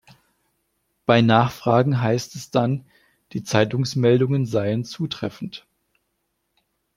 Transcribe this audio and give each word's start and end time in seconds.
Bei 1.05 1.21
Nachfragen 1.21 2.01
heißt 2.01 2.33
es 2.33 2.49
dann, 2.49 2.85
die 3.33 3.43
Zeitungsmeldungen 3.43 4.47
seien 4.47 4.83
zutreffend. 4.83 5.67